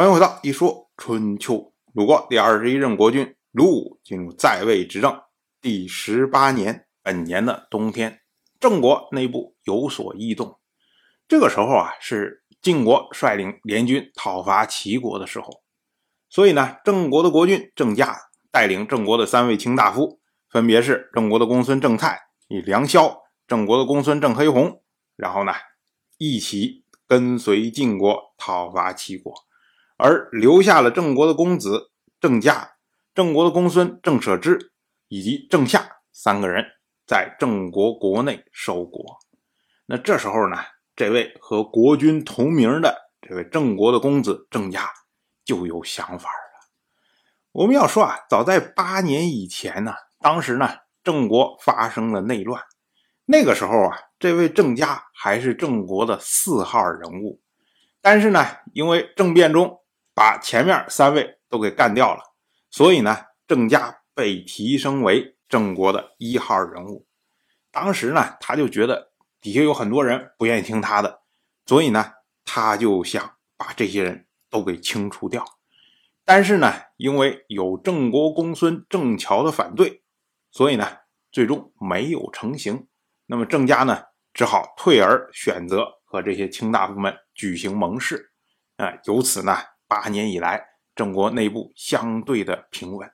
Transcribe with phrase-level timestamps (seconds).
[0.00, 1.74] 欢迎回到一说春秋。
[1.92, 5.20] 鲁国第二十一任国君鲁武进入在位执政
[5.60, 8.22] 第十八年，本年的冬天，
[8.58, 10.58] 郑国内部有所异动。
[11.28, 15.62] 这个时候啊，是晋国率领联军讨伐齐国的时候，
[16.30, 18.16] 所以呢，郑国的国君郑家
[18.50, 24.82] 带领郑国的三位卿大夫，分别是郑国的公孙郑蔡以梁萧，郑国的公孙郑黑红，
[25.16, 25.52] 然后呢，
[26.16, 29.34] 一起跟随晋国讨伐齐国。
[30.02, 32.72] 而留下了郑国的公子郑家、
[33.14, 34.72] 郑国的公孙郑舍之
[35.08, 36.64] 以及郑夏三个人
[37.06, 39.18] 在郑国国内守国。
[39.84, 40.56] 那这时候呢，
[40.96, 44.88] 这位和国君同名的这位郑国的公子郑家
[45.44, 46.70] 就有想法了。
[47.52, 50.70] 我们要说啊，早在八年以前呢，当时呢，
[51.04, 52.62] 郑国发生了内乱，
[53.26, 57.42] 那个时候啊，这位郑家还是郑国的四号人物，
[58.00, 59.76] 但是呢，因为政变中。
[60.20, 62.22] 把前面三位都给干掉了，
[62.68, 63.16] 所以呢，
[63.48, 67.06] 郑家被提升为郑国的一号人物。
[67.70, 71.22] 当时呢，他就觉得底下有很多人不愿意听他的，
[71.64, 72.12] 所以呢，
[72.44, 75.42] 他就想把这些人都给清除掉。
[76.26, 80.02] 但是呢，因为有郑国公孙郑乔的反对，
[80.50, 80.98] 所以呢，
[81.32, 82.86] 最终没有成型。
[83.24, 84.02] 那么郑家呢，
[84.34, 88.32] 只好退而选择和这些卿大夫们举行盟誓，
[88.76, 89.56] 啊，由此呢。
[89.90, 93.10] 八年以来，郑国内部相对的平稳。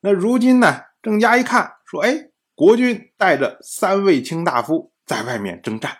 [0.00, 0.84] 那如今呢？
[1.02, 5.98] 郑家一看，说：“哎，国君带着三位卿大夫在外面征战，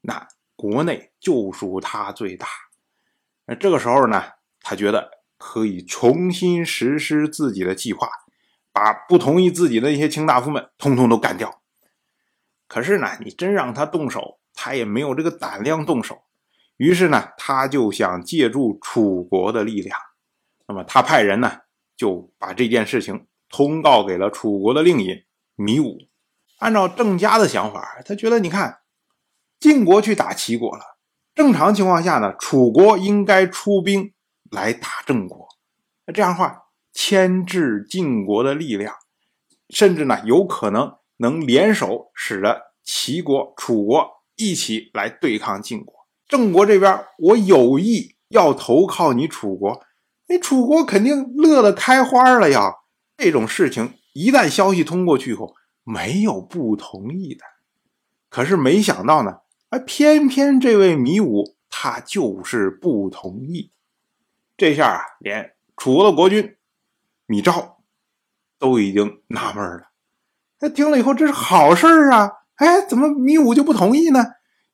[0.00, 2.46] 那国内就属他最大。
[3.46, 4.22] 那这个时候呢，
[4.60, 8.08] 他觉得可以重新实施自己的计划，
[8.72, 11.62] 把不同意自己的那些卿大夫们通通都干掉。
[12.66, 16.24] 可是呢，你真让他动手，他也没有这个胆量动手。”
[16.76, 19.98] 于是呢，他就想借助楚国的力量。
[20.68, 21.60] 那么他派人呢，
[21.96, 25.24] 就把这件事情通告给了楚国的令尹
[25.54, 25.96] 米武。
[26.58, 28.80] 按照郑家的想法，他觉得你看，
[29.58, 30.98] 晋国去打齐国了，
[31.34, 34.12] 正常情况下呢，楚国应该出兵
[34.50, 35.48] 来打郑国。
[36.06, 38.94] 那这样的话，牵制晋国的力量，
[39.70, 45.95] 甚至呢，有可能能联手，使得齐国、楚国一起来对抗晋国。
[46.28, 49.80] 郑国这边，我有意要投靠你楚国，
[50.28, 52.74] 你楚国肯定乐得开花了呀。
[53.16, 55.54] 这种事情一旦消息通过去以后，
[55.84, 57.44] 没有不同意的。
[58.28, 59.38] 可是没想到呢，
[59.70, 63.70] 哎，偏偏这位米武他就是不同意。
[64.56, 66.56] 这下啊，连楚国的国君
[67.26, 67.78] 米昭
[68.58, 69.90] 都已经纳闷了。
[70.58, 72.30] 他听了以后，这是好事啊！
[72.56, 74.24] 哎，怎么米武就不同意呢？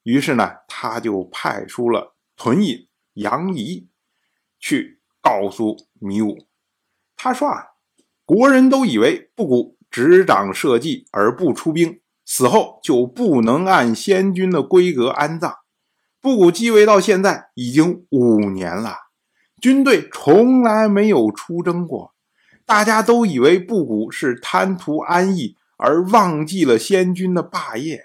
[0.03, 3.87] 于是呢，他就派出了屯尹杨仪
[4.59, 6.47] 去告诉米武。
[7.15, 7.63] 他说啊，
[8.25, 15.55] 国人都以为布谷执掌社稷而不出兵，死后就不能按先君的规格安葬。
[16.19, 18.95] 布谷继位到现在已经五年了，
[19.61, 22.13] 军队从来没有出征过，
[22.65, 28.03] 大家都以为布谷是贪图安逸而忘记了先君的霸业。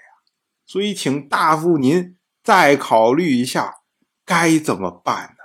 [0.69, 3.77] 所以，请大夫您再考虑一下，
[4.23, 5.43] 该怎么办呢？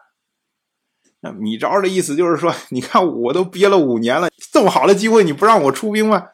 [1.20, 6.26] 那米昭的意思就是说， 你看我都憋了五年了，这么好的机会你不让我出兵吗？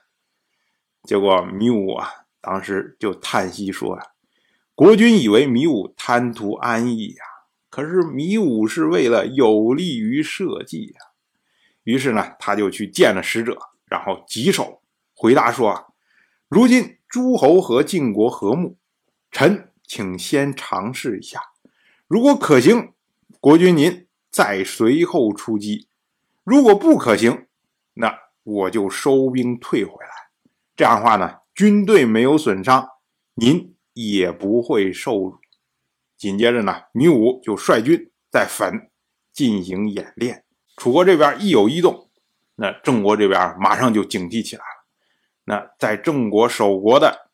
[1.04, 4.02] 结果米武啊，当时就叹息说：“啊，
[4.74, 7.22] 国君以为米武贪图安逸呀，
[7.70, 11.00] 可是米武是为了有利于社稷呀。”
[11.84, 14.82] 于是呢，他就去见了使者，然后棘手
[15.14, 15.84] 回答说：“啊
[16.48, 18.78] 如今诸侯和晋国和睦。”
[19.30, 21.40] 臣请先尝试一下，
[22.08, 22.92] 如果可行，
[23.38, 25.86] 国君您再随后出击；
[26.42, 27.46] 如果不可行，
[27.94, 30.10] 那我就收兵退回来。
[30.74, 32.88] 这样的话呢，军队没有损伤，
[33.34, 35.38] 您也不会受辱。
[36.16, 38.90] 紧接着呢，米武就率军在汾
[39.32, 40.44] 进行演练。
[40.76, 42.10] 楚国这边一有异动，
[42.56, 44.86] 那郑国这边马上就警惕起来了。
[45.44, 47.30] 那在郑国守国的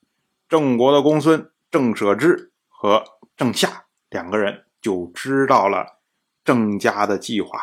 [0.46, 1.50] 郑国的公孙。
[1.76, 3.04] 郑舍之和
[3.36, 6.00] 郑夏两个人就知道了
[6.42, 7.60] 郑家的计划，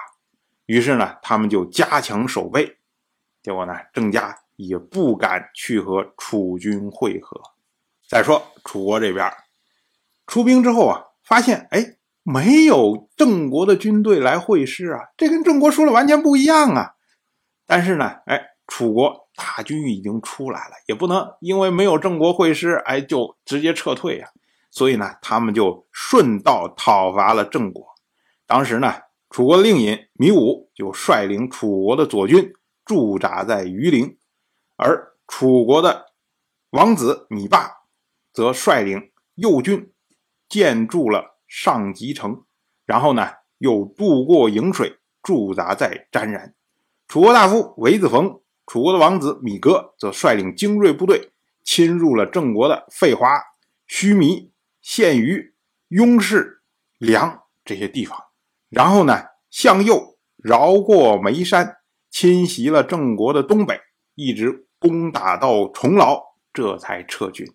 [0.68, 2.78] 于是呢，他们就加强守备。
[3.42, 7.42] 结果呢，郑家也不敢去和楚军会合。
[8.08, 9.34] 再说楚国这边
[10.28, 16.94] 出兵之后啊，发现哎，没有郑国的军队来会师啊，这跟郑国说的完全不一样啊。
[17.66, 19.24] 但是呢，哎，楚国。
[19.36, 24.30] 大军已经出来了，也不能因为没有郑国会师，哎，就直接撤退呀。
[24.70, 27.84] 所以呢，他们就顺道讨伐了郑国。
[28.46, 28.94] 当时呢，
[29.32, 32.54] 楚国令尹米武就率领楚国的左军
[32.86, 34.20] 驻扎在榆林，
[34.76, 36.14] 而楚国的
[36.70, 37.72] 王子米霸
[38.32, 39.92] 则率领右军
[40.48, 42.44] 建筑了上吉城，
[42.86, 43.28] 然后呢
[43.58, 46.54] 又渡过颍水，驻扎在沾然。
[47.08, 51.32] 楚国大夫韦子冯、楚国的王子米格则率领精锐部队
[51.64, 53.28] 侵入了郑国的费华、
[53.88, 54.52] 须弥、
[54.82, 55.54] 献于、
[55.90, 56.62] 雍氏、
[56.98, 58.18] 梁这些地方。
[58.70, 61.78] 然后呢，向右绕过眉山，
[62.10, 63.80] 侵袭了郑国的东北，
[64.16, 66.22] 一直攻打到重劳，
[66.52, 67.46] 这才撤军。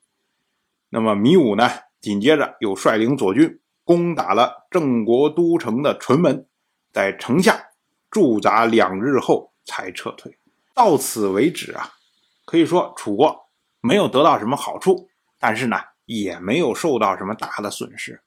[0.90, 1.68] 那么米武呢，
[2.00, 6.46] 紧接着又率领左军攻打了郑国都城的淳门，
[6.92, 7.70] 在城下
[8.10, 10.38] 驻扎两日后才撤退。
[10.78, 11.94] 到此为止啊，
[12.44, 13.48] 可以说楚国
[13.80, 18.22] 没有得到什么好处，但是呢，也没有受到什么大的损失。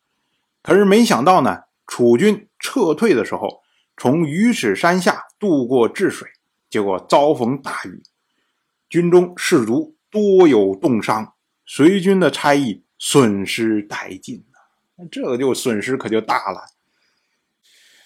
[0.62, 1.64] 可是没想到呢。
[1.88, 3.64] 楚军撤退的时候，
[3.98, 6.30] 从鱼齿山下渡过治水，
[6.70, 8.02] 结果遭逢大雨，
[8.90, 11.34] 军中士卒多有冻伤，
[11.66, 14.46] 随军的差役损失殆尽
[14.96, 16.66] 那这个就损失可就大了。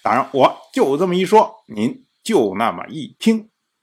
[0.02, 3.50] 当然，我就这么一说，您就那么一听，